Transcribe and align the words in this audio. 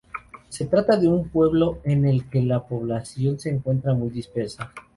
Se 0.49 0.65
trata 0.65 0.97
de 0.97 1.07
un 1.07 1.29
pueblo 1.29 1.77
en 1.83 2.05
el 2.07 2.27
que 2.27 2.41
la 2.41 2.65
población 2.67 3.39
se 3.39 3.51
encuentra 3.51 3.93
muy 3.93 4.09
dispersa. 4.09 4.73